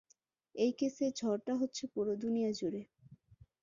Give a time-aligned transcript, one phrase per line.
[0.55, 2.81] এই কেসে, ঝড়টা হচ্ছে পুরো দুনিয়াজুড়ে!